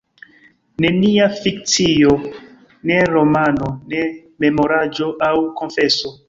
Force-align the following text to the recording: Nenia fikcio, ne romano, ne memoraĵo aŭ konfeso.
Nenia 0.85 1.27
fikcio, 1.43 2.15
ne 2.93 2.97
romano, 3.11 3.69
ne 3.93 4.01
memoraĵo 4.47 5.11
aŭ 5.29 5.33
konfeso. 5.63 6.15